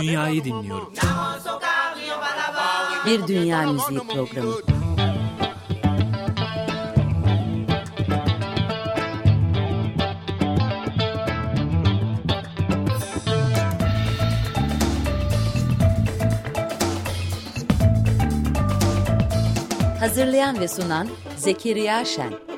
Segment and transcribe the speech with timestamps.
[0.00, 0.92] Dünyayı dinliyorum.
[3.06, 4.54] Bir Dünya Müziği Programı.
[20.00, 22.53] Hazırlayan ve sunan Zekeriya Şen.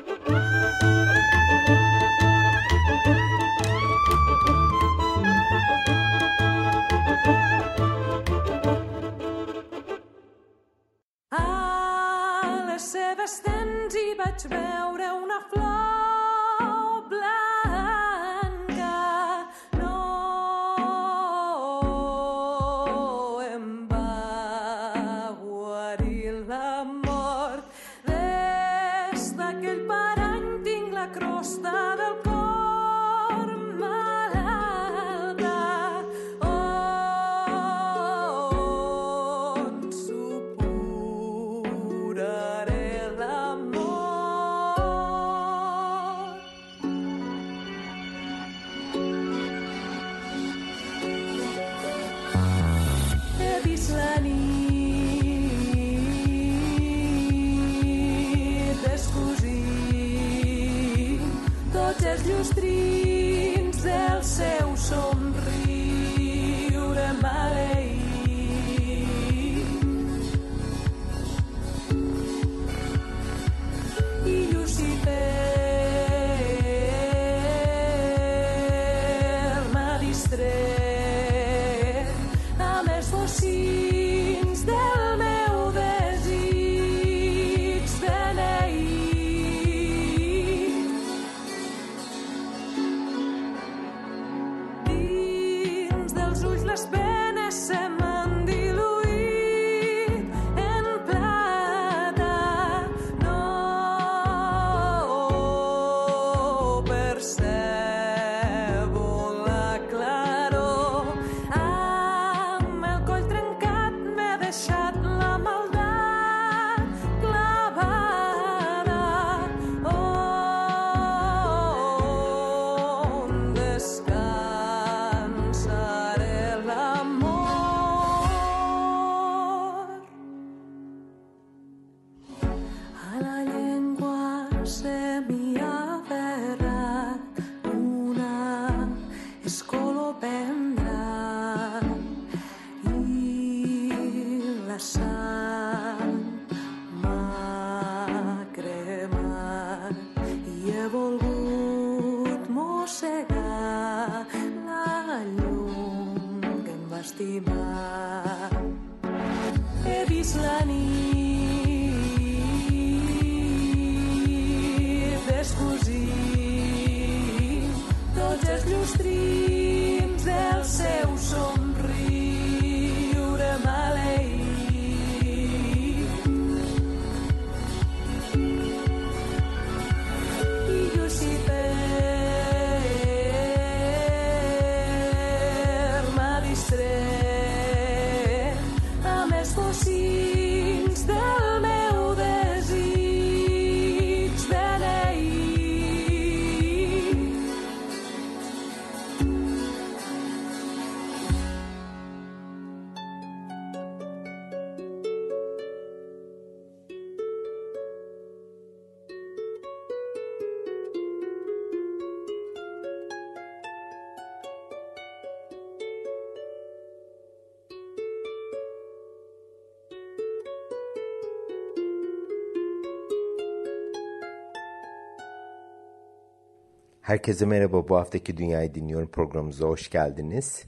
[227.07, 227.89] Herkese merhaba.
[227.89, 230.63] Bu haftaki Dünyayı Dinliyorum programımıza hoş geldiniz.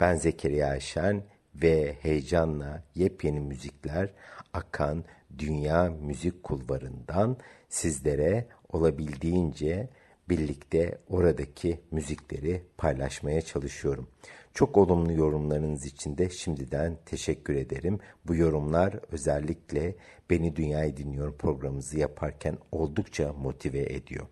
[0.00, 1.22] Ben Zekeriya Şen
[1.54, 4.10] ve heyecanla yepyeni müzikler
[4.52, 5.04] akan
[5.38, 7.36] dünya müzik kulvarından
[7.68, 9.88] sizlere olabildiğince
[10.28, 14.08] birlikte oradaki müzikleri paylaşmaya çalışıyorum.
[14.54, 17.98] Çok olumlu yorumlarınız için de şimdiden teşekkür ederim.
[18.26, 19.96] Bu yorumlar özellikle
[20.30, 24.26] Beni Dünyayı Dinliyorum programımızı yaparken oldukça motive ediyor.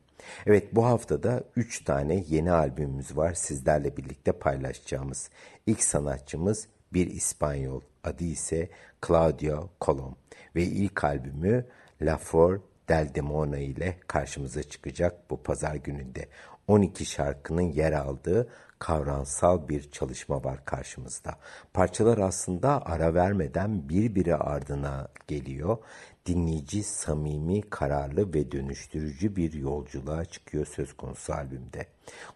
[0.47, 5.31] Evet bu haftada 3 tane yeni albümümüz var sizlerle birlikte paylaşacağımız.
[5.67, 8.69] İlk sanatçımız bir İspanyol adı ise
[9.07, 10.17] Claudio Colom
[10.57, 11.67] ve ilk albümü
[12.03, 16.29] La Flor del Demona ile karşımıza çıkacak bu pazar gününde.
[16.69, 18.49] 12 şarkının yer aldığı
[18.79, 21.35] kavramsal bir çalışma var karşımızda.
[21.75, 25.79] Parçalar aslında ara vermeden birbiri ardına geliyor.
[26.27, 31.87] Dinleyici samimi, kararlı ve dönüştürücü bir yolculuğa çıkıyor söz konusu albümde.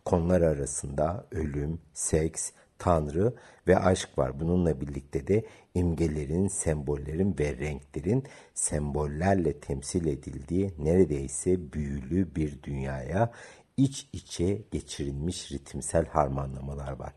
[0.05, 3.35] Konular arasında ölüm, seks, tanrı
[3.69, 4.41] ve aşk var.
[4.41, 5.44] Bununla birlikte de
[5.75, 8.25] imgelerin, sembollerin ve renklerin
[8.55, 13.33] sembollerle temsil edildiği neredeyse büyülü bir dünyaya
[13.77, 17.12] iç içe geçirilmiş ritimsel harmanlamalar var.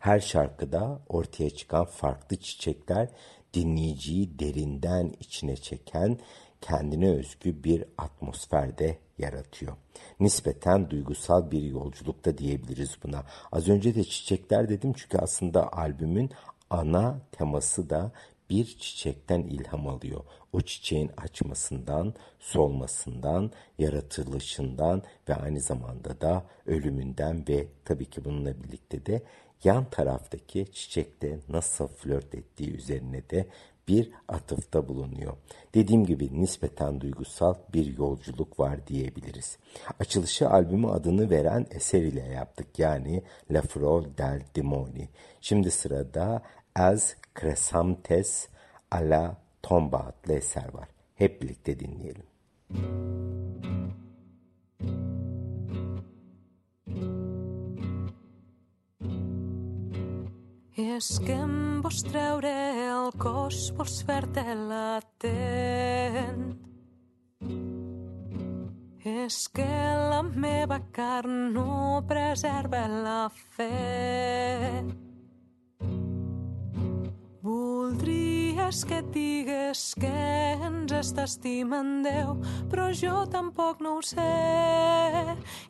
[0.00, 3.08] Her şarkıda ortaya çıkan farklı çiçekler
[3.54, 6.18] dinleyiciyi derinden içine çeken
[6.60, 9.76] kendine özgü bir atmosferde yaratıyor.
[10.20, 13.24] Nispeten duygusal bir yolculukta diyebiliriz buna.
[13.52, 16.30] Az önce de çiçekler dedim çünkü aslında albümün
[16.70, 18.12] ana teması da
[18.50, 20.24] bir çiçekten ilham alıyor.
[20.52, 29.06] O çiçeğin açmasından, solmasından, yaratılışından ve aynı zamanda da ölümünden ve tabii ki bununla birlikte
[29.06, 29.22] de
[29.64, 33.46] yan taraftaki çiçekte nasıl flört ettiği üzerine de
[33.88, 35.32] bir atıfta bulunuyor.
[35.74, 39.58] Dediğim gibi nispeten duygusal bir yolculuk var diyebiliriz.
[40.00, 45.08] Açılışı albümü adını veren eser ile yaptık yani La Frol del Dimoni.
[45.40, 46.42] Şimdi sırada
[46.74, 48.48] Az Cresantes
[48.90, 50.88] alla Tomba adlı eser var.
[51.14, 52.22] Hep birlikte dinleyelim.
[54.80, 55.17] I
[60.78, 62.50] és que em vols treure
[62.86, 66.44] el cos, vols fer-te latent.
[69.02, 69.66] És que
[70.12, 73.22] la meva carn no preserva la
[73.56, 74.86] fe.
[78.68, 80.08] Voldries que et digués que
[80.66, 82.34] ens està estimant Déu,
[82.68, 84.26] però jo tampoc no ho sé.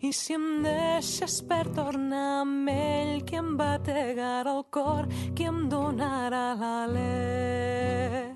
[0.03, 5.69] I si em deixes per tornar amb ell, qui em bategarà el cor, qui em
[5.71, 8.28] donarà l'alè.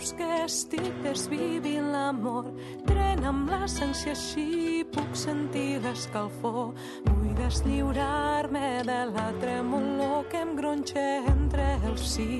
[0.00, 2.46] Veus que estic desvivint l'amor.
[2.88, 6.72] Tren amb l'essència així puc sentir l'escalfor.
[7.04, 12.30] Vull deslliurar-me de la tremolor que em gronxa entre el sí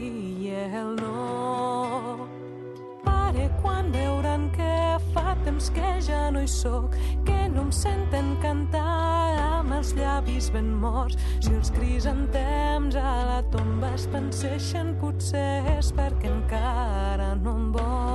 [0.41, 2.29] i el no.
[3.05, 4.73] Pare, quan veuran que
[5.12, 6.97] fa temps que ja no hi sóc
[7.29, 11.19] que no em senten cantar amb els llavis ben morts.
[11.45, 18.10] Si els crisantems a la tomba es penseixen potser és perquè encara no em vols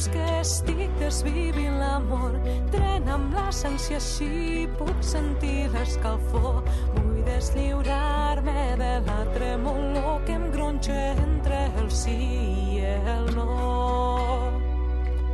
[0.00, 2.36] veus que estic desvivint l'amor
[2.72, 6.62] Tren amb l'essència així puc sentir l'escalfor
[6.96, 13.50] Vull deslliurar-me de la tremolor que em gronxa entre el sí i el no.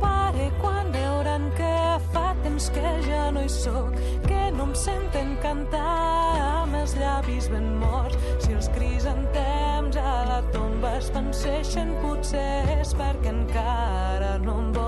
[0.01, 1.73] Pare, quan veuran que
[2.11, 3.95] fa temps que ja no hi sóc
[4.27, 6.56] que no em senten cantar
[6.87, 8.15] els llavis ben morts.
[8.45, 14.86] Si els crisantems a la tomba es penseixen potser és perquè encara no em vols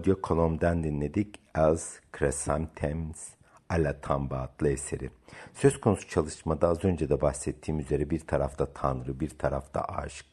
[0.00, 3.28] Evet, Claudio Colom'dan dinledik Els Crescentes
[3.68, 5.10] Alla Tamba adlı eseri.
[5.54, 10.26] Söz konusu çalışmada az önce de bahsettiğim üzere bir tarafta Tanrı, bir tarafta aşk.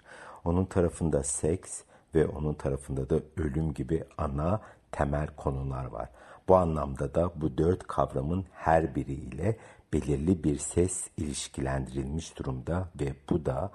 [0.46, 1.82] Onun tarafında seks
[2.16, 6.10] ve onun tarafında da ölüm gibi ana temel konular var.
[6.48, 9.58] Bu anlamda da bu dört kavramın her biriyle
[9.94, 13.72] belirli bir ses ilişkilendirilmiş durumda ve bu da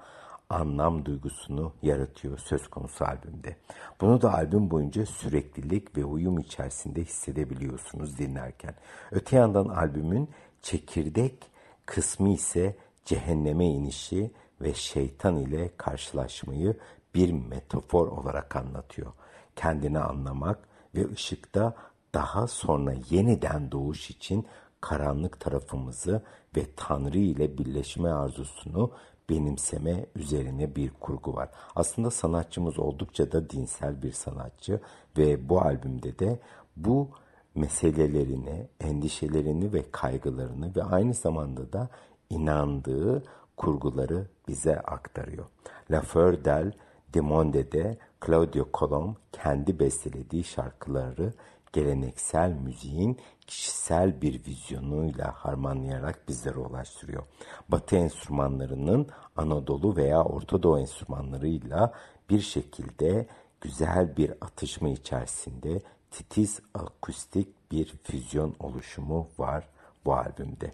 [0.53, 3.57] anlam duygusunu yaratıyor söz konusu albümde.
[4.01, 8.75] Bunu da albüm boyunca süreklilik ve uyum içerisinde hissedebiliyorsunuz dinlerken.
[9.11, 10.29] Öte yandan albümün
[10.61, 11.33] çekirdek
[11.85, 14.31] kısmı ise cehenneme inişi
[14.61, 16.77] ve şeytan ile karşılaşmayı
[17.15, 19.11] bir metafor olarak anlatıyor.
[19.55, 20.59] Kendini anlamak
[20.95, 21.75] ve ışıkta
[22.13, 24.47] daha sonra yeniden doğuş için
[24.81, 26.23] karanlık tarafımızı
[26.55, 28.91] ve Tanrı ile birleşme arzusunu
[29.29, 31.49] benimseme üzerine bir kurgu var.
[31.75, 34.79] Aslında sanatçımız oldukça da dinsel bir sanatçı
[35.17, 36.39] ve bu albümde de
[36.75, 37.09] bu
[37.55, 41.89] meselelerini, endişelerini ve kaygılarını ve aynı zamanda da
[42.29, 43.23] inandığı
[43.57, 45.45] kurguları bize aktarıyor.
[45.91, 46.71] La Fleur del
[47.13, 51.33] Demonde'de Claudio Colom kendi bestelediği şarkıları
[51.73, 57.23] geleneksel müziğin kişisel bir vizyonuyla harmanlayarak bizlere ulaştırıyor.
[57.69, 61.93] Batı enstrümanlarının Anadolu veya Orta Doğu enstrümanlarıyla
[62.29, 63.27] bir şekilde
[63.61, 69.67] güzel bir atışma içerisinde titiz akustik bir füzyon oluşumu var
[70.05, 70.71] bu albümde.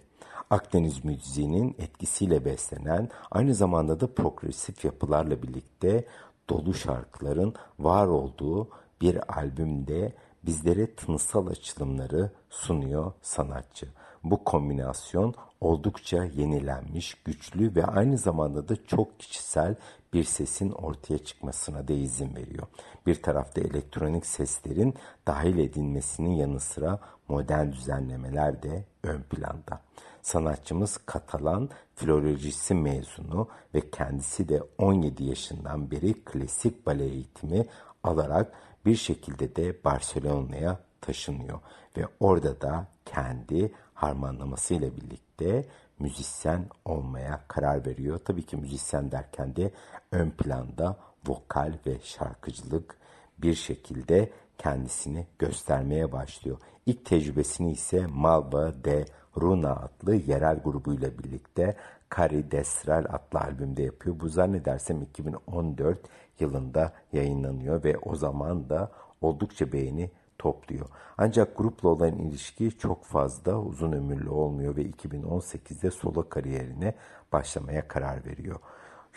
[0.50, 6.04] Akdeniz müziğinin etkisiyle beslenen aynı zamanda da progresif yapılarla birlikte
[6.48, 8.68] dolu şarkıların var olduğu
[9.00, 10.12] bir albümde
[10.46, 13.88] bizlere tınısal açılımları sunuyor sanatçı.
[14.24, 19.74] Bu kombinasyon oldukça yenilenmiş, güçlü ve aynı zamanda da çok kişisel
[20.12, 22.66] bir sesin ortaya çıkmasına da izin veriyor.
[23.06, 24.94] Bir tarafta elektronik seslerin
[25.26, 29.80] dahil edilmesinin yanı sıra modern düzenlemeler de ön planda.
[30.22, 37.66] Sanatçımız Katalan filolojisi mezunu ve kendisi de 17 yaşından beri klasik bale eğitimi
[38.02, 38.52] alarak
[38.86, 41.60] bir şekilde de Barcelona'ya taşınıyor
[41.96, 45.64] ve orada da kendi harmanlamasıyla birlikte
[45.98, 48.18] müzisyen olmaya karar veriyor.
[48.24, 49.70] Tabii ki müzisyen derken de
[50.12, 50.96] ön planda
[51.26, 52.96] vokal ve şarkıcılık
[53.38, 56.58] bir şekilde kendisini göstermeye başlıyor.
[56.86, 59.04] İlk tecrübesini ise Malva de
[59.40, 61.76] Runa adlı yerel grubuyla birlikte
[62.16, 64.20] Cari Destral adlı albümde yapıyor.
[64.20, 65.98] Bu zannedersem 2014
[66.40, 70.86] yılında yayınlanıyor ve o zaman da oldukça beğeni topluyor.
[71.18, 76.94] Ancak grupla olan ilişki çok fazla uzun ömürlü olmuyor ve 2018'de solo kariyerine
[77.32, 78.60] başlamaya karar veriyor.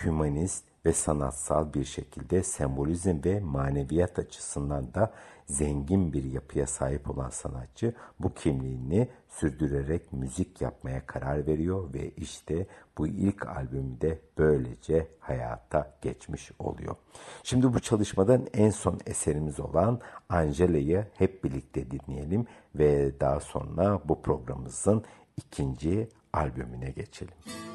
[0.04, 5.14] Humanist ve sanatsal bir şekilde sembolizm ve maneviyat açısından da
[5.46, 12.68] zengin bir yapıya sahip olan sanatçı bu kimliğini sürdürerek müzik yapmaya karar veriyor ve işte
[12.98, 16.96] bu ilk albümde böylece hayata geçmiş oluyor.
[17.44, 24.22] Şimdi bu çalışmadan en son eserimiz olan Angela'yı hep birlikte dinleyelim ve daha sonra bu
[24.22, 25.04] programımızın
[25.38, 27.34] ikinci albümüne geçelim.
[27.46, 27.73] vestit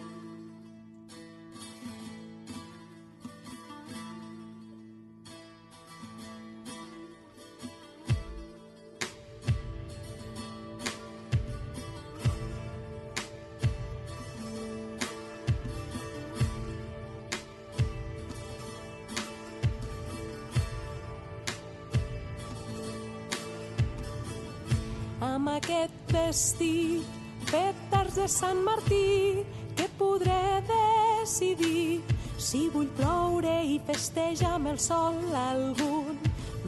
[28.29, 29.43] Sant Martí
[29.75, 32.03] que podré decidir
[32.37, 36.19] si vull ploure i festejar amb el sol algun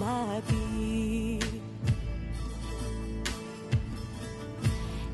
[0.01, 1.37] matí.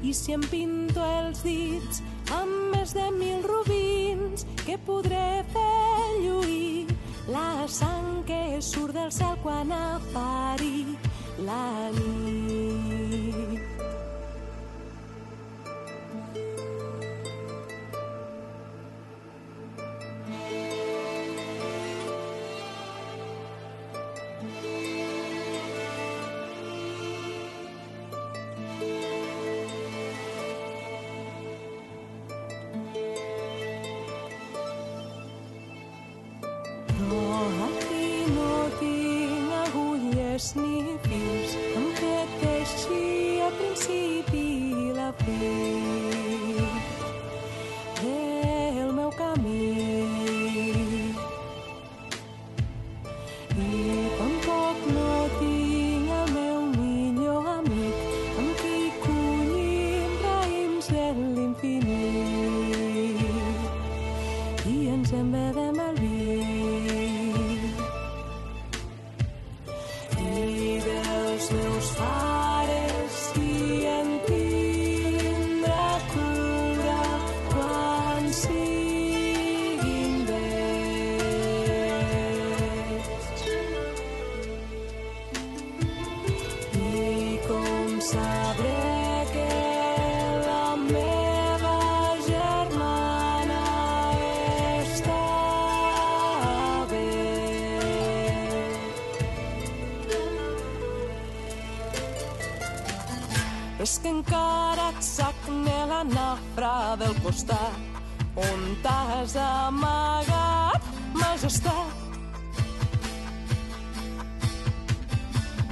[0.07, 1.99] I si em pinto els dits
[2.39, 6.87] amb més de mil rubins que podré fer lluir
[7.27, 10.95] la sang que surt del cel quan apari
[11.43, 13.66] la nit.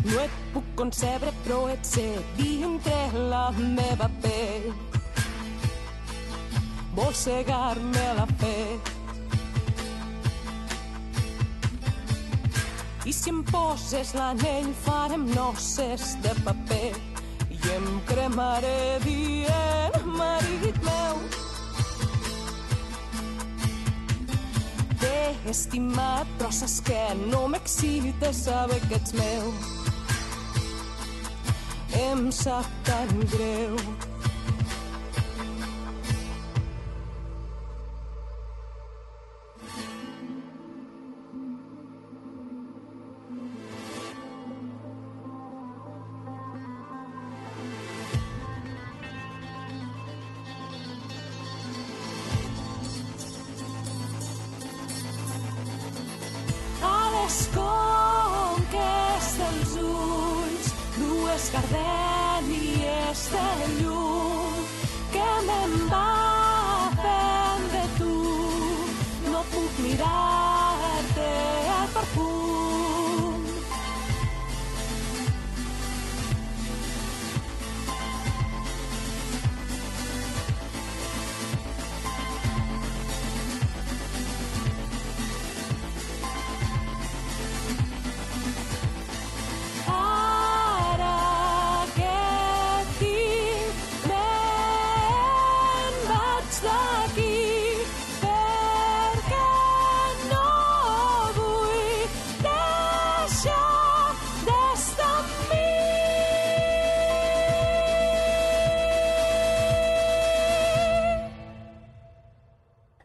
[0.05, 2.05] No et puc concebre, però et sé
[2.37, 2.97] dintre
[3.31, 4.67] la meva pell.
[6.95, 8.59] Vols cegar-me la fe.
[13.09, 16.93] I si em poses l'anell farem noces de paper
[17.57, 21.23] i em cremaré dient marit meu.
[25.01, 25.17] T'he
[25.55, 29.84] estimat però saps que no m'excita saber que ets meu
[32.11, 34.04] em sap tan greu.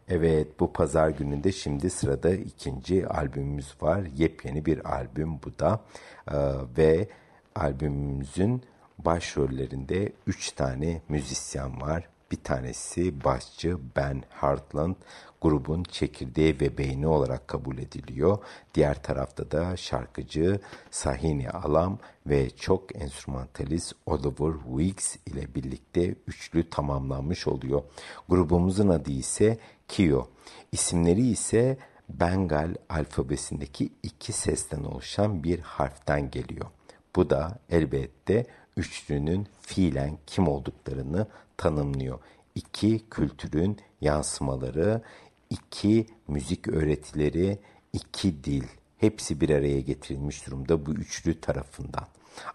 [0.10, 4.02] Evet bu pazar gününde şimdi sırada ikinci albümümüz var.
[4.18, 5.82] Yepyeni bir albüm bu da
[6.32, 6.36] ee,
[6.78, 7.10] ve
[7.56, 8.64] albümümüzün
[8.98, 12.10] başrollerinde üç tane müzisyen var.
[12.32, 14.96] Bir tanesi basçı Ben Hartland,
[15.42, 18.38] grubun çekirdeği ve beyni olarak kabul ediliyor.
[18.76, 20.60] Diğer tarafta da şarkıcı
[20.92, 27.84] Sahini Alam ve çok enstrümantalist Oliver Weeks ile birlikte üçlü tamamlanmış oluyor.
[28.30, 29.58] Grubumuzun adı ise
[29.90, 30.28] Kyo.
[30.72, 31.78] İsimleri ise
[32.10, 36.66] Bengal alfabesindeki iki sesten oluşan bir harften geliyor.
[37.16, 38.46] Bu da elbette
[38.78, 42.20] üçlünün fiilen kim olduklarını tanımlıyor.
[42.56, 45.02] İki kültürün yansımaları,
[45.50, 47.60] iki müzik öğretileri,
[47.94, 48.64] iki dil
[48.98, 52.08] hepsi bir araya getirilmiş durumda bu üçlü tarafından.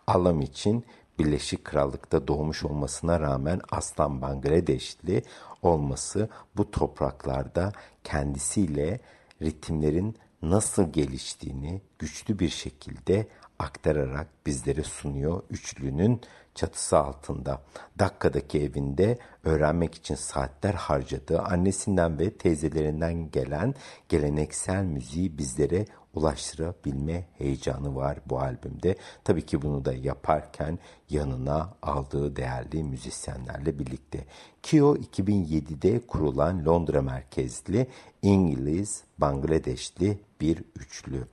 [0.06, 0.84] Alam için
[1.18, 5.22] Birleşik Krallık'ta doğmuş olmasına rağmen aslan Bangladeşli
[5.62, 7.72] olması bu topraklarda
[8.04, 9.00] kendisiyle
[9.42, 13.26] ritimlerin nasıl geliştiğini güçlü bir şekilde
[13.58, 16.20] aktararak bizlere sunuyor üçlünün
[16.54, 17.62] çatısı altında.
[17.98, 23.74] Dakika'daki evinde öğrenmek için saatler harcadığı annesinden ve teyzelerinden gelen
[24.08, 28.96] geleneksel müziği bizlere ulaştırabilme heyecanı var bu albümde.
[29.24, 30.78] Tabii ki bunu da yaparken
[31.10, 34.24] yanına aldığı değerli müzisyenlerle birlikte.
[34.62, 37.86] Kyo 2007'de kurulan Londra merkezli
[38.22, 41.26] İngiliz, Bangladeşli bir üçlü.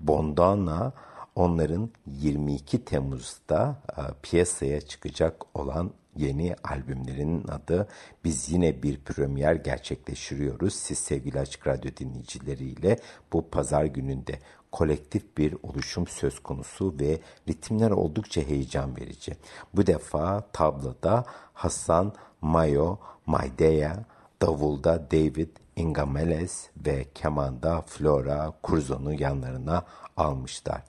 [0.00, 0.92] Bondana
[1.34, 7.88] onların 22 Temmuz'da e, piyasaya çıkacak olan yeni albümlerinin adı.
[8.24, 10.74] Biz yine bir premier gerçekleştiriyoruz.
[10.74, 12.98] Siz sevgili Açık Radyo dinleyicileriyle
[13.32, 14.38] bu pazar gününde
[14.72, 19.36] kolektif bir oluşum söz konusu ve ritimler oldukça heyecan verici.
[19.74, 22.96] Bu defa tabloda Hasan Mayo
[23.26, 24.04] Maydeya,
[24.42, 29.84] davulda David Ingameles ve kemanda Flora Curzon'u yanlarına
[30.16, 30.82] almışlar.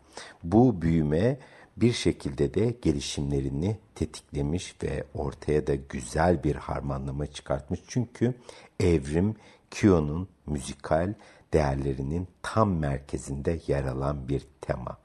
[0.43, 1.37] Bu büyüme
[1.77, 7.79] bir şekilde de gelişimlerini tetiklemiş ve ortaya da güzel bir harmanlama çıkartmış.
[7.87, 8.33] Çünkü
[8.79, 9.35] evrim
[9.71, 11.13] Kyo'nun müzikal
[11.53, 14.97] değerlerinin tam merkezinde yer alan bir tema.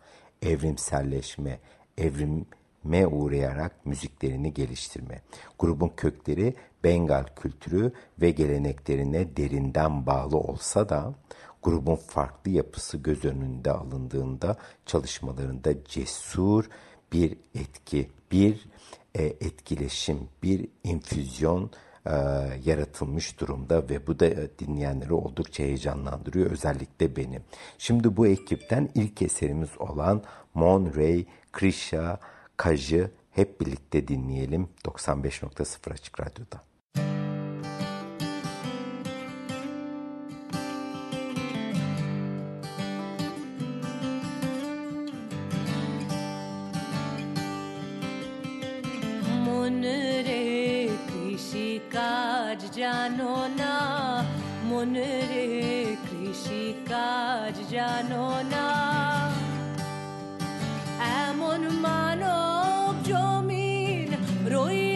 [0.42, 1.58] Evrimselleşme,
[1.98, 5.22] evrime uğrayarak müziklerini geliştirme.
[5.58, 6.54] Grubun kökleri
[6.84, 11.14] Bengal kültürü ve geleneklerine derinden bağlı olsa da
[11.62, 16.68] grubun farklı yapısı göz önünde alındığında çalışmalarında cesur
[17.12, 18.66] bir etki, bir
[19.14, 21.70] e, etkileşim, bir infüzyon
[22.06, 22.12] e,
[22.64, 27.40] yaratılmış durumda ve bu da e, dinleyenleri oldukça heyecanlandırıyor özellikle beni.
[27.78, 30.22] Şimdi bu ekipten ilk eserimiz olan
[30.54, 32.20] Mon Ray, Krisha,
[32.56, 36.69] Kajı hep birlikte dinleyelim 95.0 Açık Radyo'da.
[52.90, 53.74] জানো না
[54.68, 58.66] মনের কৃষিকাজ জানো না।
[61.24, 64.08] এমন মানব জমিন
[64.54, 64.89] রই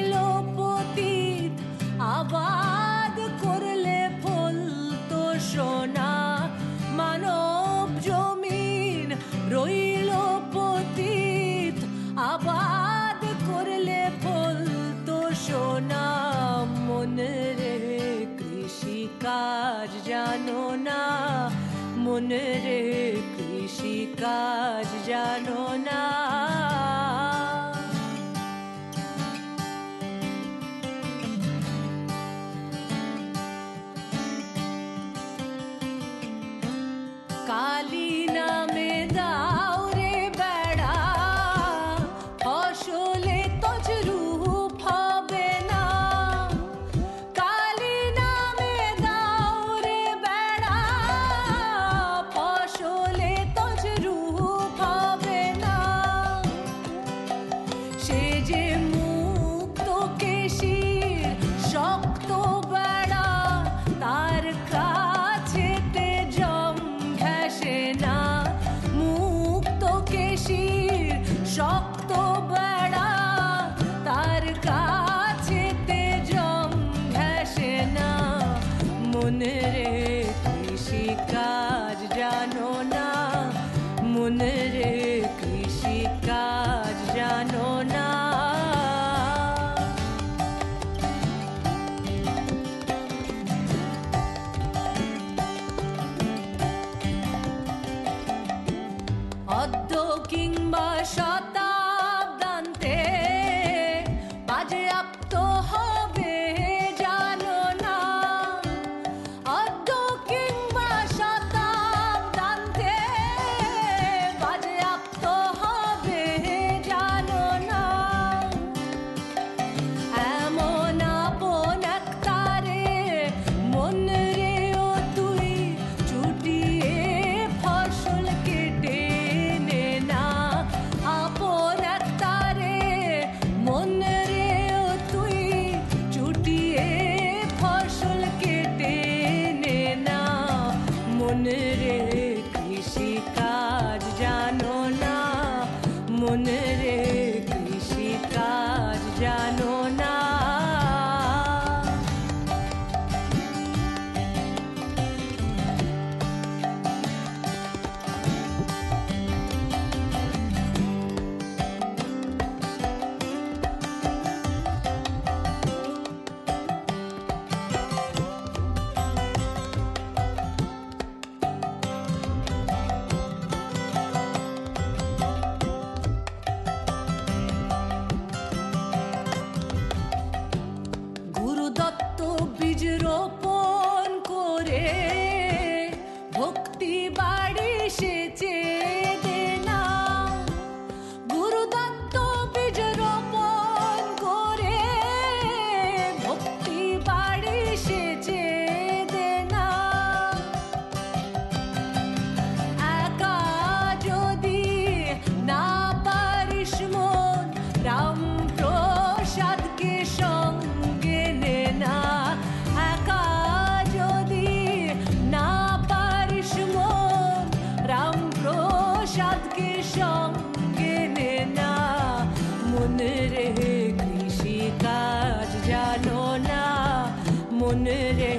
[228.18, 228.34] রে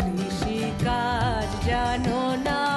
[0.00, 2.71] কৃষিকাজ জানো না?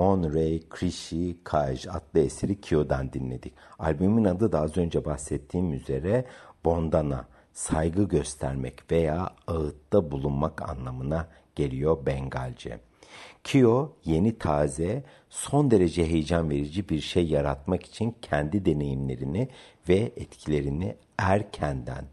[0.00, 3.54] Monterey Krishi Kaj adlı eseri Kyo'dan dinledik.
[3.78, 6.24] Albümün adı da az önce bahsettiğim üzere
[6.64, 12.80] Bondana, saygı göstermek veya ağıtta bulunmak anlamına geliyor Bengalce.
[13.44, 19.48] Kyo yeni taze, son derece heyecan verici bir şey yaratmak için kendi deneyimlerini
[19.88, 22.04] ve etkilerini erkenden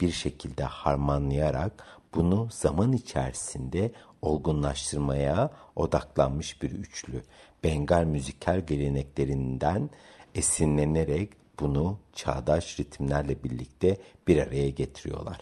[0.00, 1.72] bir şekilde harmanlayarak
[2.14, 7.22] bunu zaman içerisinde olgunlaştırmaya odaklanmış bir üçlü.
[7.64, 9.90] Bengal müzikal geleneklerinden
[10.34, 11.30] esinlenerek
[11.60, 13.96] bunu çağdaş ritimlerle birlikte
[14.28, 15.38] bir araya getiriyorlar.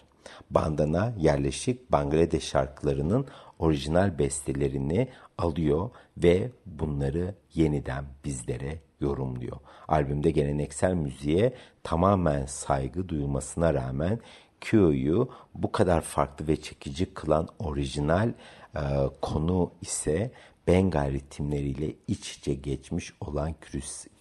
[0.49, 3.27] Bandana yerleşik Bangladeş şarkılarının
[3.59, 9.57] orijinal bestelerini alıyor ve bunları yeniden bizlere yorumluyor.
[9.87, 14.19] Albümde geleneksel müziğe tamamen saygı duyulmasına rağmen
[14.61, 18.33] Kyo'yu bu kadar farklı ve çekici kılan orijinal
[18.75, 18.81] e,
[19.21, 20.31] konu ise
[20.67, 23.55] Bengal ritimleriyle iç içe geçmiş olan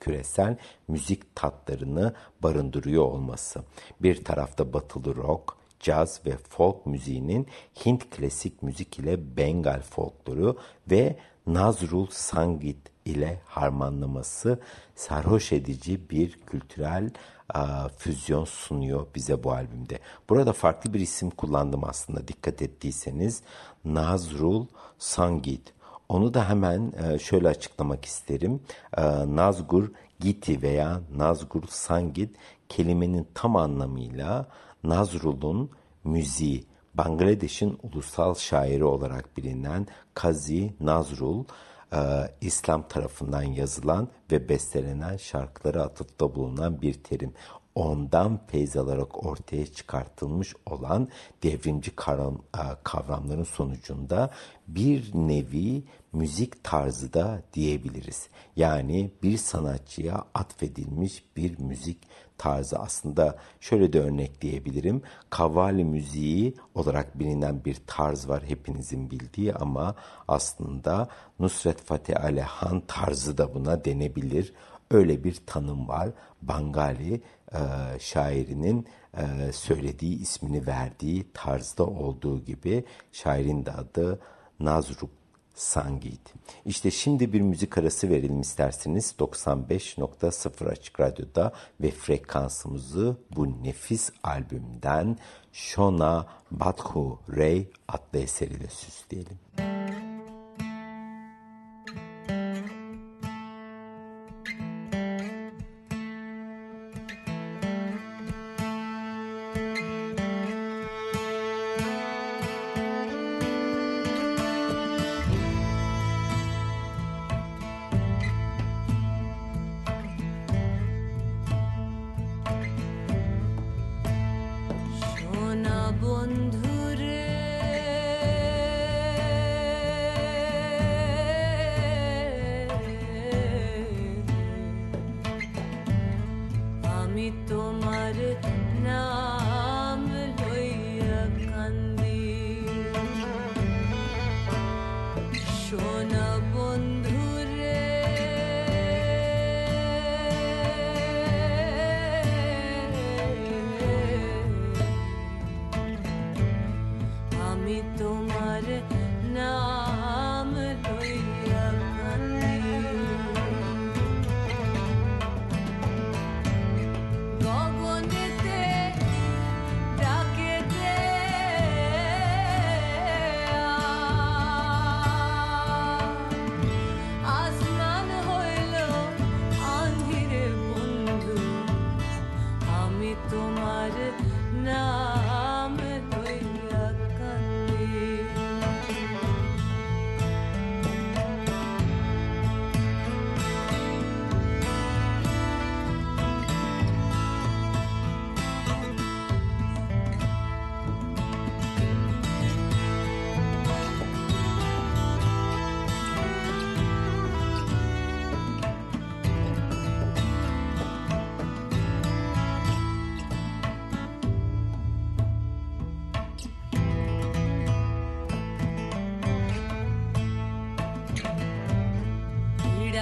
[0.00, 0.56] küresel
[0.88, 3.62] müzik tatlarını barındırıyor olması.
[4.02, 7.46] Bir tarafta batılı rock, caz ve folk müziğinin
[7.86, 10.58] Hint klasik müzik ile Bengal folkloru
[10.90, 14.60] ve Nazrul Sangit ile harmanlaması
[14.94, 17.10] sarhoş edici bir kültürel
[17.54, 19.98] a, füzyon sunuyor bize bu albümde.
[20.28, 23.42] Burada farklı bir isim kullandım aslında dikkat ettiyseniz.
[23.84, 24.66] Nazrul
[24.98, 25.72] Sangit.
[26.08, 28.60] Onu da hemen e, şöyle açıklamak isterim.
[28.96, 29.02] E,
[29.36, 29.88] Nazgur
[30.20, 32.36] Giti veya Nazgur Sangit
[32.68, 34.46] kelimenin tam anlamıyla
[34.84, 35.70] Nazrul'un
[36.04, 41.44] müziği, Bangladeş'in ulusal şairi olarak bilinen Kazi Nazrul,
[41.92, 41.98] e,
[42.40, 47.32] İslam tarafından yazılan ve bestelenen şarkılara atıfta bulunan bir terim.
[47.74, 51.08] Ondan feyz alarak ortaya çıkartılmış olan
[51.42, 54.30] devrimci e, kavramların sonucunda
[54.68, 58.28] bir nevi müzik tarzı da diyebiliriz.
[58.56, 61.98] Yani bir sanatçıya atfedilmiş bir müzik
[62.40, 65.02] tarzı aslında şöyle de örnekleyebilirim.
[65.30, 69.94] Kavali müziği olarak bilinen bir tarz var hepinizin bildiği ama
[70.28, 74.52] aslında Nusret Fatih Alehan tarzı da buna denebilir.
[74.90, 76.08] Öyle bir tanım var.
[76.42, 77.20] Bangali
[77.52, 77.60] e,
[77.98, 84.20] şairinin e, söylediği ismini verdiği tarzda olduğu gibi şairin de adı
[84.60, 85.10] Nazruk
[85.60, 86.34] Sangit.
[86.64, 95.18] İşte şimdi bir müzik arası verelim isterseniz 95.0 Açık Radyo'da ve frekansımızı bu nefis albümden
[95.52, 99.38] Shona Bathu Ray adlı eseriyle süsleyelim.
[99.58, 100.09] Müzik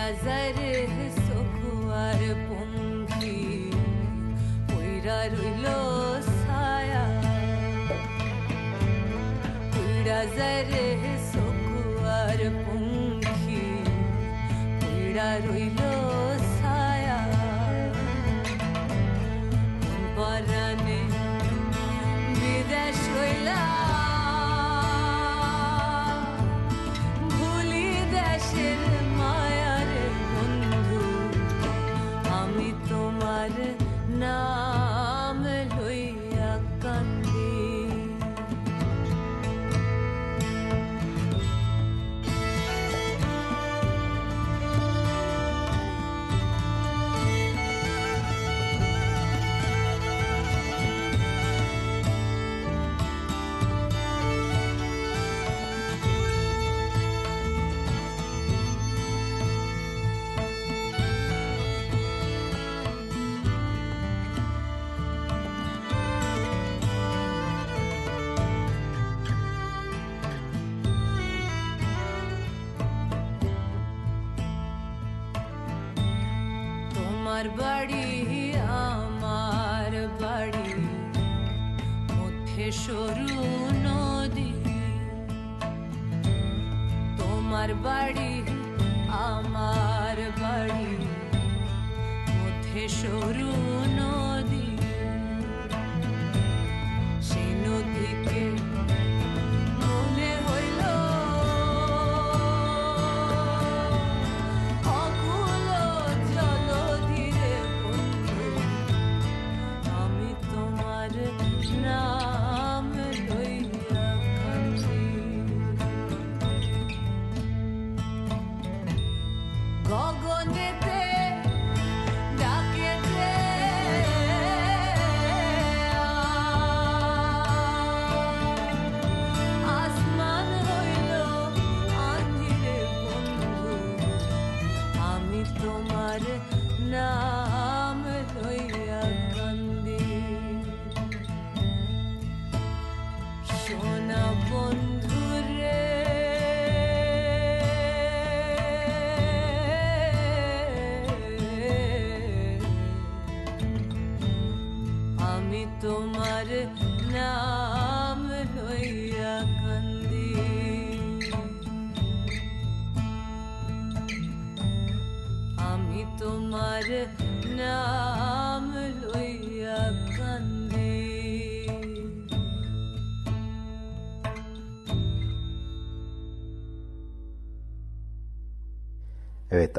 [0.08, 0.56] nazar
[1.26, 3.68] sokvar pungi
[4.68, 5.80] poirarulo
[6.32, 7.04] saya
[10.06, 10.72] nazar
[11.32, 13.64] sokvar pungi
[14.80, 15.97] poirarulo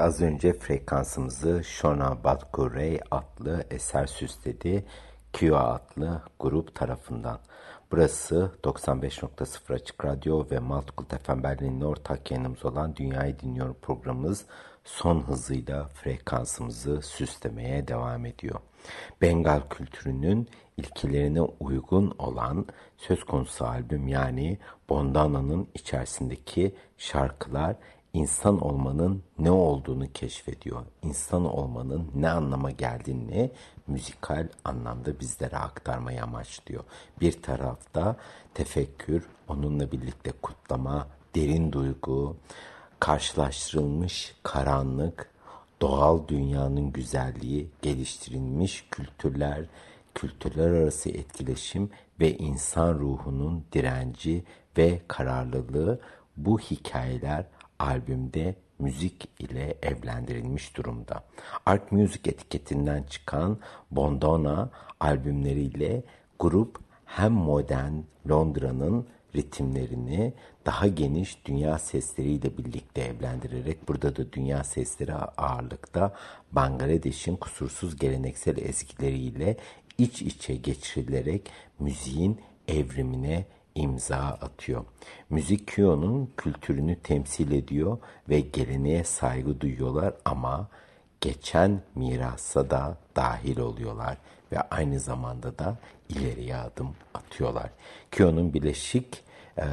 [0.10, 4.86] az önce frekansımızı Shona Badkurey adlı eser süsledi.
[5.34, 7.39] Kyoa adlı grup tarafından.
[7.91, 14.45] Burası 95.0 Açık Radyo ve Maltkult FM Berlin'in ortak yayınımız olan Dünyayı Dinliyorum programımız
[14.84, 18.60] son hızıyla frekansımızı süslemeye devam ediyor.
[19.22, 22.66] Bengal kültürünün ilkelerine uygun olan
[22.97, 27.76] söz konusu albüm yani Bondana'nın içerisindeki şarkılar
[28.14, 30.86] insan olmanın ne olduğunu keşfediyor.
[31.03, 33.51] İnsan olmanın ne anlama geldiğini
[33.88, 36.84] müzikal anlamda bizlere aktarmayı amaçlıyor.
[37.22, 38.16] Bir tarafta
[38.53, 42.36] tefekkür, onunla birlikte kutlama, derin duygu,
[42.99, 45.32] karşılaştırılmış karanlık,
[45.82, 49.66] doğal dünyanın güzelliği, geliştirilmiş kültürler,
[50.16, 51.89] kültürler arası etkileşim
[52.20, 54.43] ve insan ruhunun direnci
[54.78, 55.99] ve kararlılığı
[56.38, 57.45] bu hikayeler
[57.80, 61.23] albümde müzik ile evlendirilmiş durumda.
[61.65, 63.57] Art Music etiketinden çıkan
[63.91, 64.69] Bondona
[64.99, 66.03] albümleriyle
[66.39, 67.93] grup hem modern
[68.30, 70.34] Londra'nın ritimlerini
[70.65, 76.13] daha geniş dünya sesleriyle birlikte evlendirerek burada da dünya sesleri ağırlıkta
[76.51, 79.57] Bangladeş'in kusursuz geleneksel ezgileriyle
[79.97, 83.45] iç içe geçirilerek müziğin evrimine
[83.76, 84.86] imza atıyor.
[85.30, 87.97] Müzik Kyo'nun kültürünü temsil ediyor
[88.30, 90.67] ve geleneğe saygı duyuyorlar ama
[91.22, 94.17] geçen mirasa da dahil oluyorlar
[94.51, 95.78] ve aynı zamanda da
[96.09, 97.70] ileriye adım atıyorlar.
[98.11, 99.24] Kyo'nun bileşik
[99.57, 99.65] e,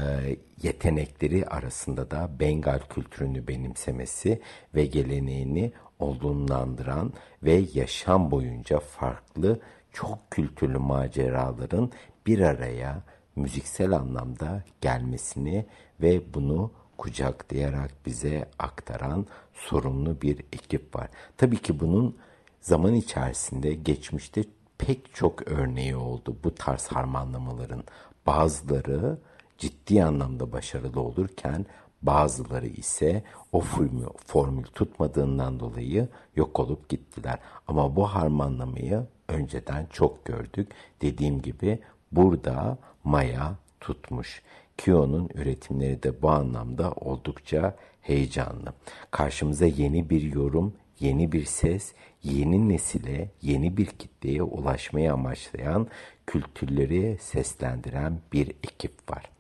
[0.62, 4.40] yetenekleri arasında da Bengal kültürünü benimsemesi
[4.74, 9.60] ve geleneğini olgunlandıran ve yaşam boyunca farklı
[9.92, 11.92] çok kültürlü maceraların
[12.26, 13.02] bir araya
[13.36, 15.66] müziksel anlamda gelmesini
[16.00, 21.08] ve bunu kucaklayarak bize aktaran sorumlu bir ekip var.
[21.36, 22.16] Tabii ki bunun
[22.60, 24.44] zaman içerisinde geçmişte
[24.78, 27.84] pek çok örneği oldu bu tarz harmanlamaların.
[28.26, 29.18] Bazıları
[29.58, 31.66] ciddi anlamda başarılı olurken
[32.02, 33.22] Bazıları ise
[33.52, 37.38] o formül, formül tutmadığından dolayı yok olup gittiler.
[37.68, 40.72] Ama bu harmanlamayı önceden çok gördük.
[41.02, 41.78] Dediğim gibi
[42.12, 44.42] burada maya tutmuş.
[44.78, 48.72] Kyo'nun üretimleri de bu anlamda oldukça heyecanlı.
[49.10, 51.92] Karşımıza yeni bir yorum, yeni bir ses,
[52.22, 55.88] yeni nesile, yeni bir kitleye ulaşmayı amaçlayan
[56.26, 59.30] kültürleri seslendiren bir ekip var.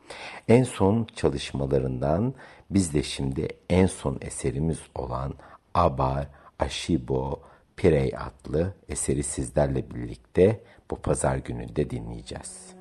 [0.48, 2.34] En son çalışmalarından
[2.70, 5.34] biz de şimdi en son eserimiz olan
[5.74, 6.26] Aba
[6.58, 7.40] Ashibo
[7.76, 10.60] Pirey adlı eseri sizlerle birlikte
[10.90, 12.75] bu pazar gününde dinleyeceğiz.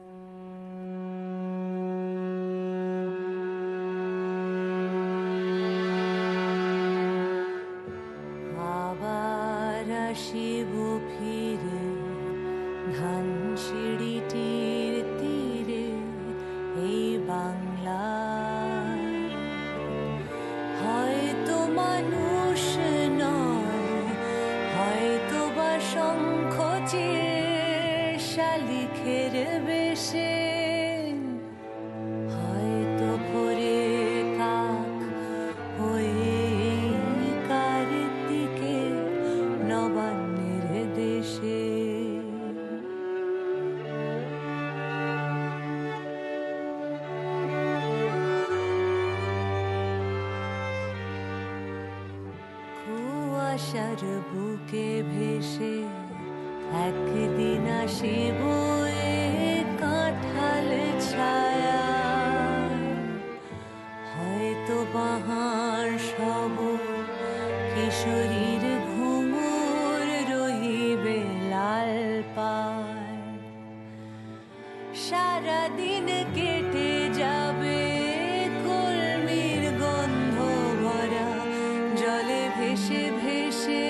[82.85, 83.87] ভেসে ভেসে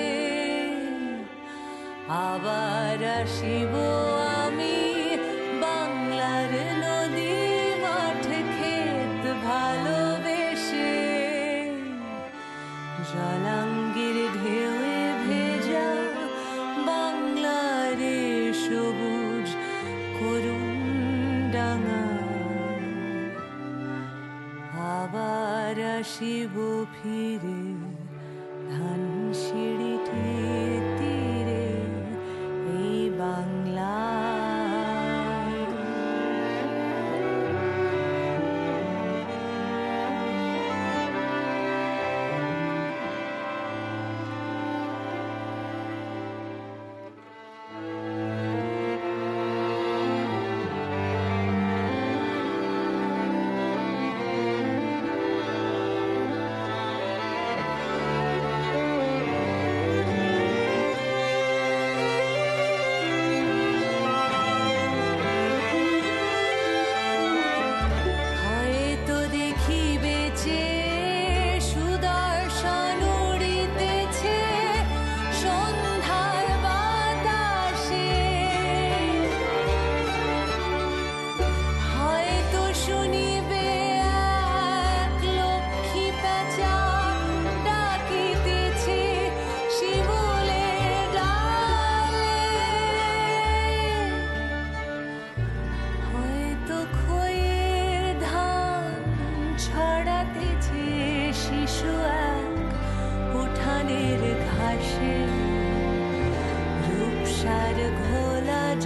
[2.28, 3.72] আবার আসিব
[4.44, 4.76] আমি
[5.64, 6.52] বাংলার
[6.84, 7.36] নদী
[7.84, 10.94] মাঠ ক্ষেত ভালোবেসে।
[13.10, 15.88] জলাঙ্গির ঢেউয়ে ভেজা
[16.88, 18.00] বাংলার
[18.64, 19.48] সবুজ
[20.18, 20.78] করুন
[21.54, 22.04] ডাঙা।
[24.96, 26.54] আবার আসিব
[26.94, 27.42] ফির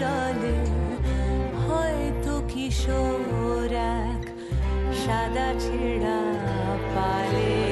[0.01, 0.57] জলে
[1.65, 3.73] হয়তো কিশোর
[4.05, 4.23] এক
[5.03, 6.19] সাদা ছেড়া
[6.95, 7.70] পালে।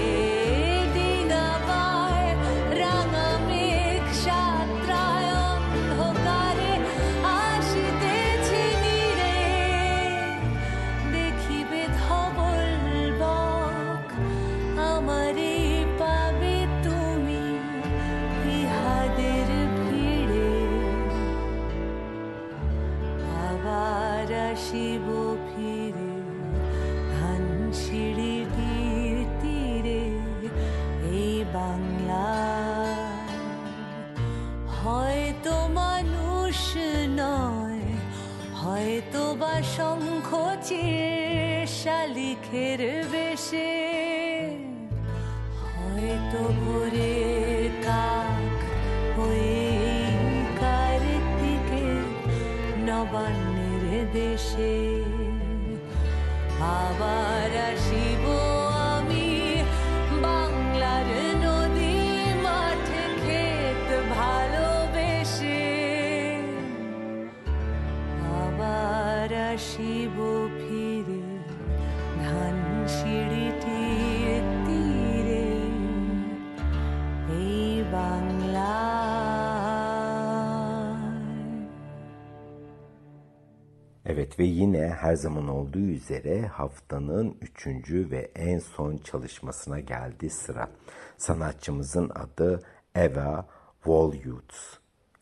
[84.38, 90.70] Ve yine her zaman olduğu üzere haftanın üçüncü ve en son çalışmasına geldi sıra.
[91.16, 92.62] Sanatçımızın adı
[92.94, 93.46] Eva
[93.86, 94.56] Volyuts.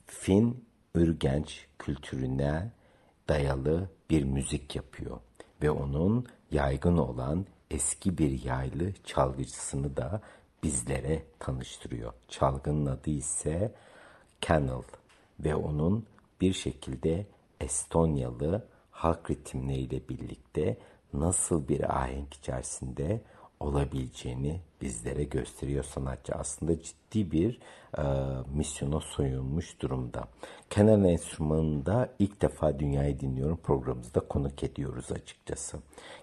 [0.07, 0.65] Fin
[0.95, 2.73] Ürgenç kültürüne
[3.29, 5.21] dayalı bir müzik yapıyor
[5.63, 10.21] ve onun yaygın olan eski bir yaylı çalgıcısını da
[10.63, 12.13] bizlere tanıştırıyor.
[12.29, 13.75] Çalgının adı ise
[14.41, 14.83] Kennel
[15.41, 16.07] ve onun
[16.41, 17.27] bir şekilde
[17.61, 18.67] Estonyalı
[18.97, 20.77] halk ritimleriyle birlikte
[21.13, 23.21] nasıl bir ahenk içerisinde
[23.61, 26.35] olabileceğini bizlere gösteriyor sanatçı.
[26.35, 27.59] Aslında ciddi bir
[27.99, 28.03] e,
[28.55, 30.25] misyona soyulmuş durumda.
[30.71, 35.79] Kenar enstrümanında ilk defa Dünyayı Dinliyorum programımızda konuk ediyoruz açıkçası.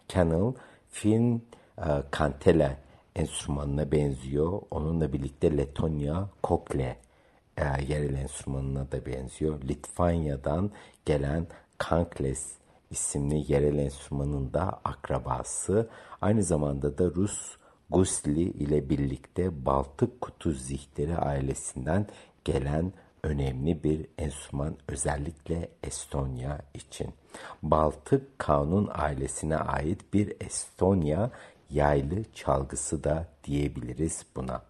[0.07, 0.53] Kenar
[0.89, 1.41] film
[1.77, 2.77] e, kantele
[3.15, 4.61] enstrümanına benziyor.
[4.71, 6.97] Onunla birlikte Letonya kokle
[7.57, 9.61] e, yerel enstrümanına da benziyor.
[9.61, 10.71] Litvanya'dan
[11.05, 11.47] gelen
[11.77, 12.62] kankles
[12.93, 15.89] isimli yerel enstrümanın da akrabası.
[16.21, 17.57] Aynı zamanda da Rus
[17.89, 22.07] Gusli ile birlikte Baltık kutu zihteri ailesinden
[22.45, 27.13] gelen önemli bir enstrüman özellikle Estonya için.
[27.63, 31.31] Baltık Kanun ailesine ait bir Estonya
[31.69, 34.61] yaylı çalgısı da diyebiliriz buna.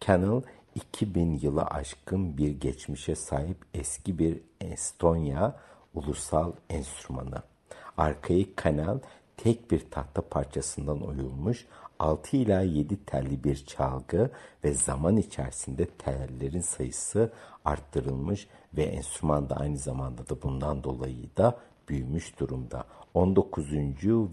[0.00, 0.42] Kennel
[0.74, 5.56] 2000 yılı aşkın bir geçmişe sahip eski bir Estonya
[5.94, 7.51] ulusal enstrümanı.
[7.96, 8.98] Arkayı kanal
[9.36, 11.66] tek bir tahta parçasından oyulmuş
[11.98, 14.30] 6 ila 7 telli bir çalgı
[14.64, 17.32] ve zaman içerisinde tellerin sayısı
[17.64, 22.84] arttırılmış ve enstrüman da aynı zamanda da bundan dolayı da büyümüş durumda.
[23.14, 23.66] 19.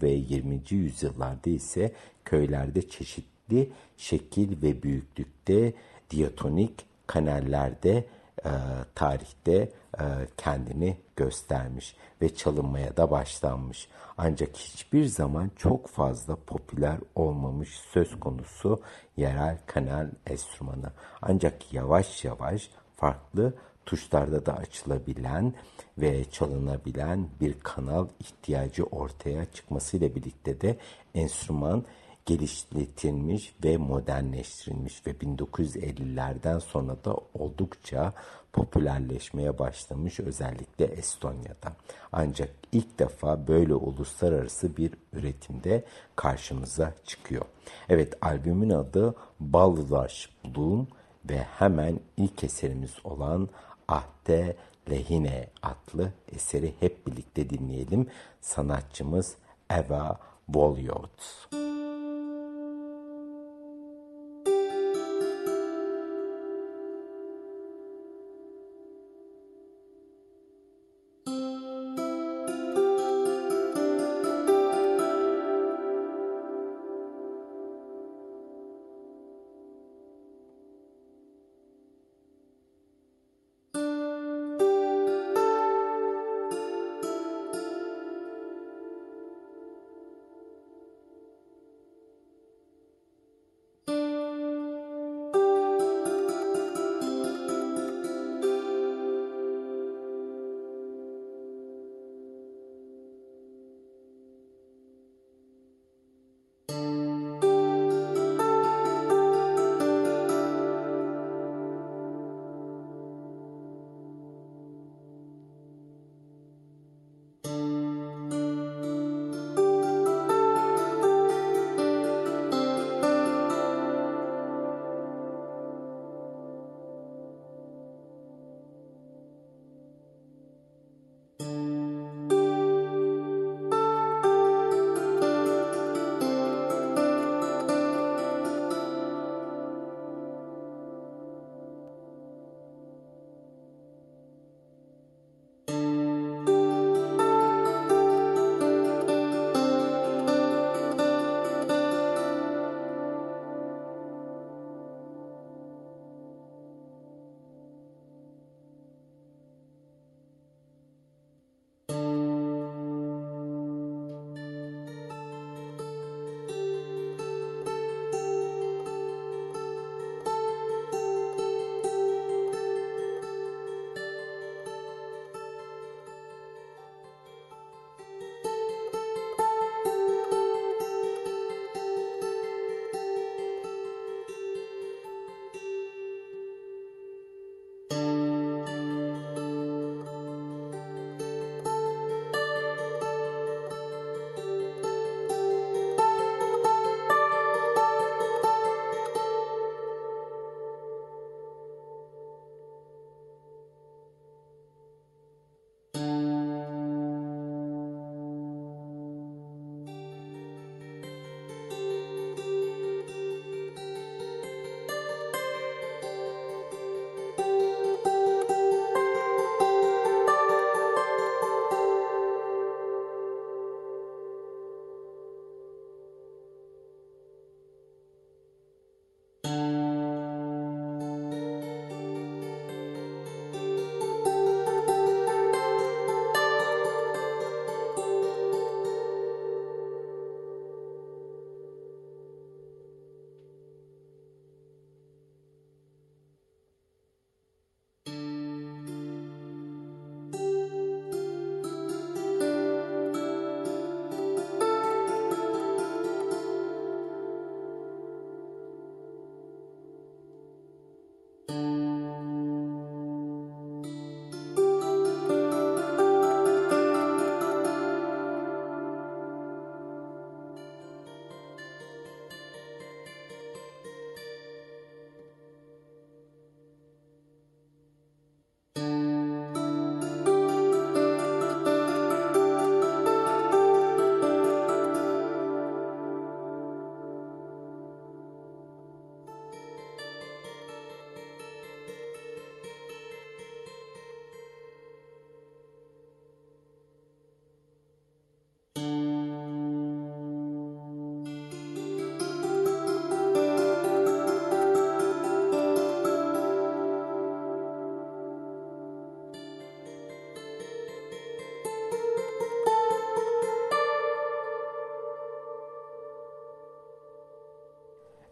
[0.02, 0.60] ve 20.
[0.70, 1.92] yüzyıllarda ise
[2.24, 5.72] köylerde çeşitli şekil ve büyüklükte
[6.10, 8.04] diatonik kanallerde
[8.44, 8.50] e,
[8.94, 9.52] tarihte
[9.98, 10.04] e,
[10.36, 13.88] kendini göstermiş ve çalınmaya da başlanmış.
[14.18, 18.82] Ancak hiçbir zaman çok fazla popüler olmamış söz konusu
[19.16, 20.92] yerel kanal enstrümanı.
[21.22, 23.54] Ancak yavaş yavaş farklı
[23.86, 25.54] tuşlarda da açılabilen
[25.98, 30.76] ve çalınabilen bir kanal ihtiyacı ortaya çıkmasıyla birlikte de
[31.14, 31.84] enstrüman
[32.30, 38.12] geliştirilmiş ve modernleştirilmiş ve 1950'lerden sonra da oldukça
[38.52, 41.72] popülerleşmeye başlamış özellikle Estonya'da.
[42.12, 45.84] Ancak ilk defa böyle uluslararası bir üretimde
[46.16, 47.44] karşımıza çıkıyor.
[47.88, 50.88] Evet albümün adı Ballulash Bloom
[51.30, 53.48] ve hemen ilk eserimiz olan
[53.88, 54.56] Ahte
[54.90, 58.06] Lehine adlı eseri hep birlikte dinleyelim.
[58.40, 59.34] Sanatçımız
[59.70, 60.18] Eva
[60.48, 61.48] Volyot.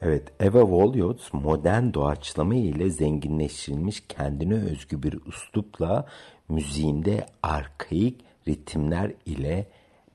[0.09, 6.07] Evet, Eva Woliots modern doğaçlama ile zenginleştirilmiş kendine özgü bir üslupla
[6.49, 9.67] müziğinde arkaik ritimler ile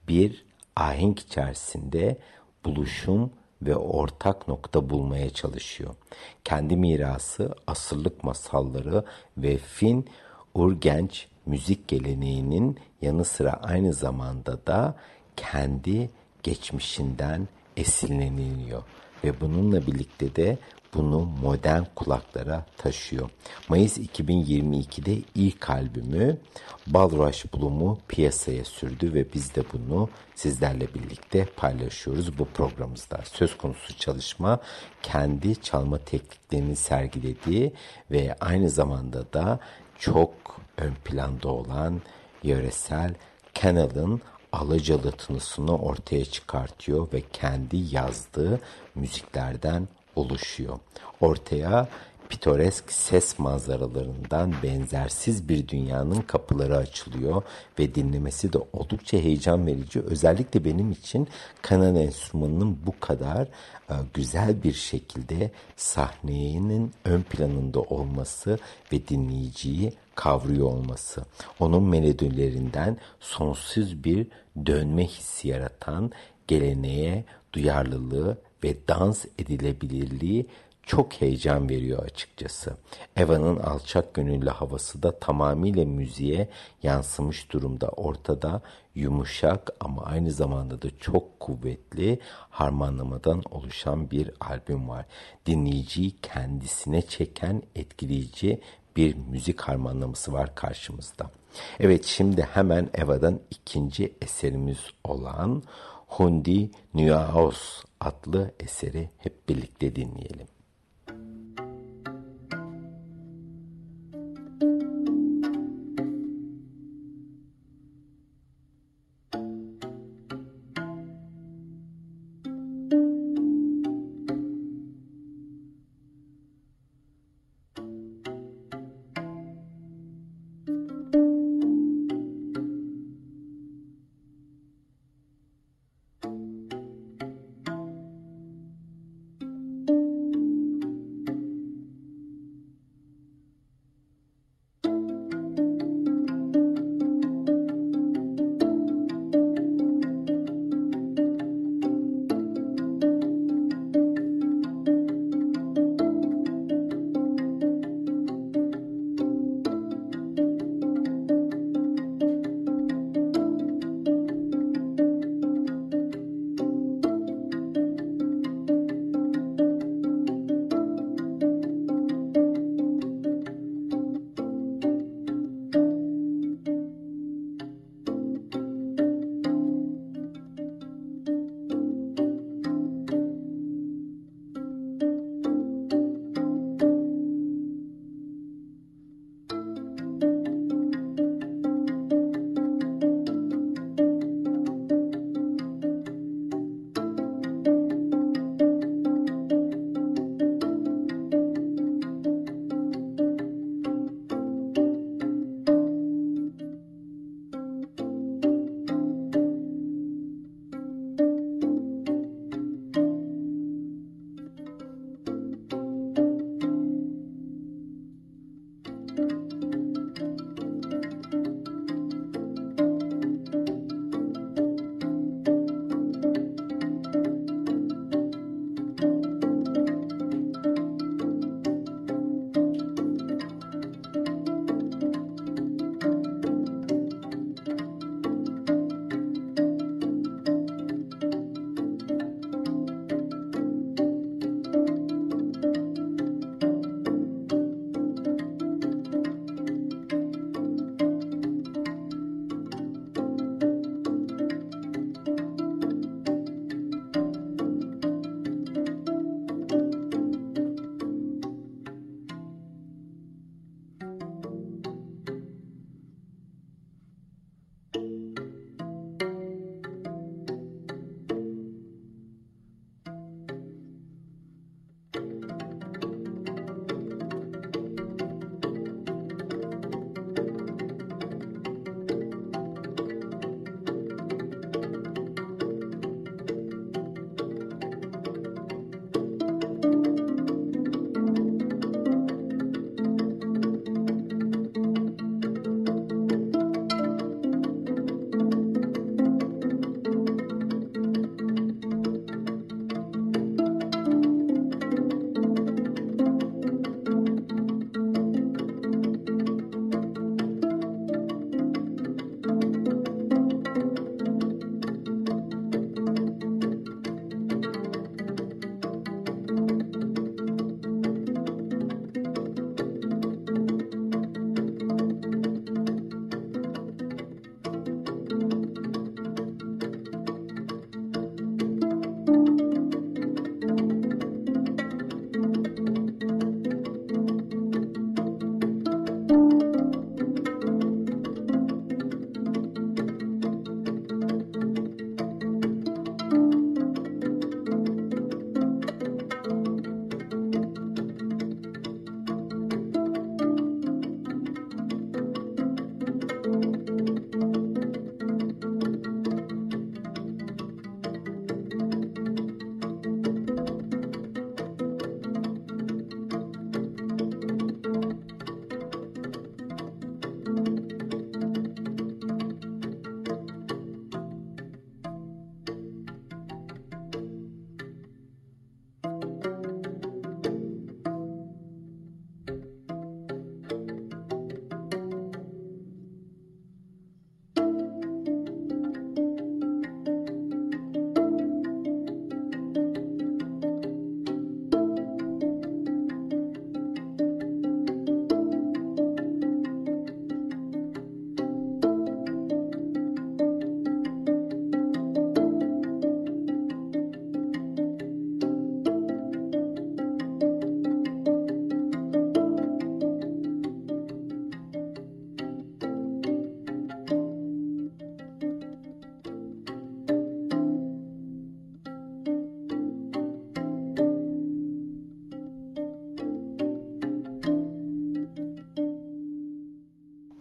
[0.08, 2.18] bir ahenk içerisinde
[2.66, 3.32] buluşum
[3.62, 5.96] ve ortak nokta bulmaya çalışıyor.
[6.44, 9.06] Kendi mirası, asırlık masalları
[9.38, 10.10] ve Fin
[10.54, 14.96] Urgenç müzik geleneğinin yanı sıra aynı zamanda da
[15.36, 16.10] kendi
[16.44, 18.84] geçmişinden esinleniliyor
[19.24, 20.58] ve bununla birlikte de
[20.94, 23.30] bunu modern kulaklara taşıyor.
[23.70, 26.38] Mayıs 2022'de ilk albümü
[26.88, 33.20] Balrush Bloom'u piyasaya sürdü ve biz de bunu sizlerle birlikte paylaşıyoruz bu programımızda.
[33.24, 34.60] Söz konusu çalışma
[35.02, 37.74] kendi çalma tekniklerini sergilediği
[38.12, 39.60] ve aynı zamanda da
[40.00, 40.34] çok
[40.78, 42.02] ön planda olan
[42.44, 43.14] yöresel
[43.54, 44.22] Canal'ın
[44.54, 45.12] alacalı
[45.78, 48.60] ortaya çıkartıyor ve kendi yazdığı
[48.96, 50.80] müziklerden oluşuyor.
[51.22, 51.88] Ortaya
[52.34, 57.44] pitoresk ses manzaralarından benzersiz bir dünyanın kapıları açılıyor
[57.80, 60.02] ve dinlemesi de oldukça heyecan verici.
[60.02, 61.28] Özellikle benim için
[61.62, 63.48] kanan enstrümanının bu kadar
[63.90, 68.60] e, güzel bir şekilde sahnenin ön planında olması
[68.94, 71.26] ve dinleyiciyi kavruyor olması.
[71.60, 74.28] Onun melodilerinden sonsuz bir
[74.66, 76.12] dönme hissi yaratan
[76.48, 80.46] geleneğe duyarlılığı ve dans edilebilirliği
[80.86, 82.78] çok heyecan veriyor açıkçası.
[83.16, 86.50] Eva'nın alçak gönüllü havası da tamamıyla müziğe
[86.84, 87.88] yansımış durumda.
[87.90, 88.62] Ortada
[88.96, 92.20] yumuşak ama aynı zamanda da çok kuvvetli
[92.50, 95.06] harmanlamadan oluşan bir albüm var.
[95.46, 98.62] Dinleyiciyi kendisine çeken etkileyici
[98.96, 101.32] bir müzik harmanlaması var karşımızda.
[101.80, 105.64] Evet şimdi hemen Eva'dan ikinci eserimiz olan
[106.08, 110.53] Hundi Nuaos adlı eseri hep birlikte dinleyelim.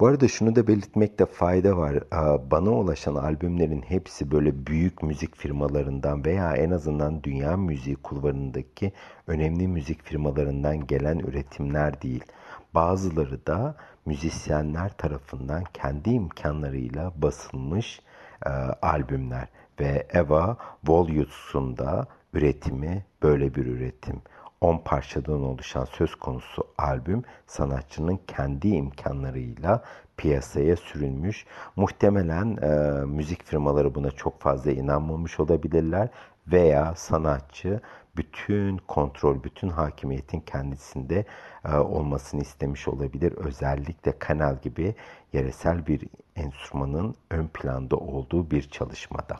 [0.02, 1.94] Bu arada şunu da belirtmekte fayda var.
[2.50, 8.92] Bana ulaşan albümlerin hepsi böyle büyük müzik firmalarından veya en azından dünya müziği kulvarındaki
[9.26, 12.24] önemli müzik firmalarından gelen üretimler değil.
[12.74, 13.74] Bazıları da
[14.06, 18.00] müzisyenler tarafından kendi imkanlarıyla basılmış
[18.46, 18.50] e,
[18.82, 19.48] albümler
[19.80, 24.22] ve Eva Volutes'un da üretimi böyle bir üretim.
[24.62, 29.84] 10 parçadan oluşan söz konusu albüm sanatçının kendi imkanlarıyla
[30.16, 31.46] piyasaya sürülmüş.
[31.76, 36.08] Muhtemelen e, müzik firmaları buna çok fazla inanmamış olabilirler
[36.46, 37.80] veya sanatçı
[38.16, 41.24] bütün kontrol, bütün hakimiyetin kendisinde
[41.64, 43.32] e, olmasını istemiş olabilir.
[43.32, 44.94] Özellikle kanal gibi
[45.32, 49.36] yeresel bir enstrümanın ön planda olduğu bir çalışmada.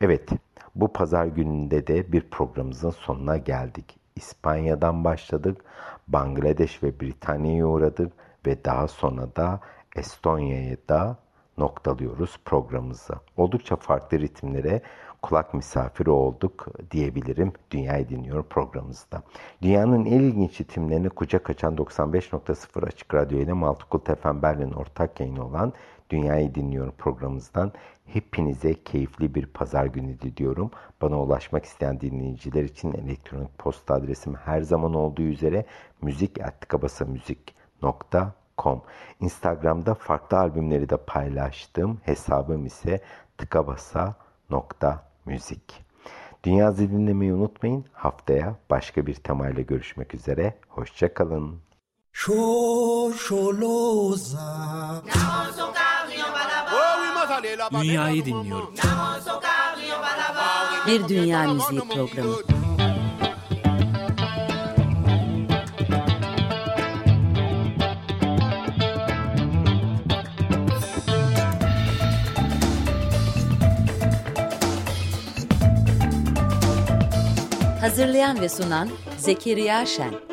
[0.00, 0.28] Evet,
[0.74, 4.01] bu pazar gününde de bir programımızın sonuna geldik.
[4.16, 5.64] İspanya'dan başladık,
[6.08, 8.12] Bangladeş ve Britanya'ya uğradık
[8.46, 9.60] ve daha sonra da
[9.96, 11.16] Estonya'ya da
[11.58, 13.14] noktalıyoruz programımızı.
[13.36, 14.82] Oldukça farklı ritimlere
[15.22, 19.22] kulak misafiri olduk diyebilirim Dünyayı Dinliyorum programımızda.
[19.62, 25.46] Dünyanın en ilginç ritimlerini kucak açan 95.0 Açık Radyo ile Maltukul Tefen Berlin ortak yayını
[25.46, 25.72] olan
[26.12, 27.72] Dünyayı Dinliyorum programımızdan
[28.06, 30.70] hepinize keyifli bir pazar günü diliyorum.
[31.02, 35.64] Bana ulaşmak isteyen dinleyiciler için elektronik posta adresim her zaman olduğu üzere
[36.02, 38.82] müzik.tıkabasamüzik.com
[39.20, 42.00] Instagram'da farklı albümleri de paylaştım.
[42.04, 43.00] Hesabım ise
[43.38, 45.84] tıkabasa.müzik.
[46.44, 47.84] Dünya dinlemeyi unutmayın.
[47.92, 50.54] Haftaya başka bir temayla görüşmek üzere.
[50.68, 51.60] Hoşçakalın.
[52.12, 54.42] Şoşoloza.
[57.72, 58.74] Dünyayı dinliyorum.
[60.86, 62.36] Bir dünya müziği programı.
[77.80, 78.88] Hazırlayan ve sunan
[79.18, 80.31] Zekeriya Şen.